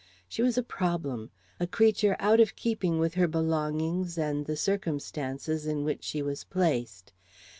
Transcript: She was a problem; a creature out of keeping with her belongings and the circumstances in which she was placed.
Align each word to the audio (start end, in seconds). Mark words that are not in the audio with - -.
She 0.27 0.41
was 0.41 0.57
a 0.57 0.63
problem; 0.63 1.29
a 1.59 1.67
creature 1.67 2.15
out 2.17 2.39
of 2.39 2.55
keeping 2.55 2.97
with 2.97 3.13
her 3.13 3.27
belongings 3.27 4.17
and 4.17 4.47
the 4.47 4.55
circumstances 4.57 5.67
in 5.67 5.83
which 5.83 6.03
she 6.03 6.23
was 6.23 6.43
placed. 6.43 7.13